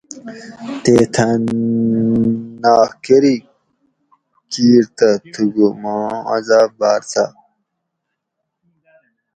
[0.83, 1.27] تے تھہ
[2.61, 3.35] ناغکری
[4.51, 7.37] کیر تہ تھوکو ماں عذاب باۤر سخت